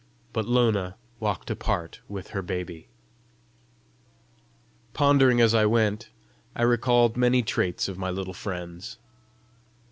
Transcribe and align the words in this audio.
But 0.33 0.47
Lona 0.47 0.97
walked 1.19 1.51
apart 1.51 2.01
with 2.09 2.29
her 2.29 2.41
baby. 2.41 2.87
Pondering 4.93 5.39
as 5.39 5.53
I 5.53 5.67
went, 5.67 6.09
I 6.55 6.63
recalled 6.63 7.15
many 7.17 7.43
traits 7.43 7.87
of 7.87 7.99
my 7.99 8.09
little 8.09 8.33
friends. 8.33 8.97